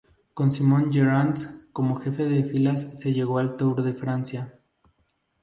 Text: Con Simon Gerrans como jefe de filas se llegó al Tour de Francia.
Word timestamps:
Con 0.33 0.51
Simon 0.51 0.91
Gerrans 0.91 1.67
como 1.71 1.93
jefe 1.95 2.25
de 2.25 2.43
filas 2.43 2.89
se 2.99 3.13
llegó 3.13 3.37
al 3.37 3.55
Tour 3.55 3.83
de 3.83 3.93
Francia. 3.93 4.59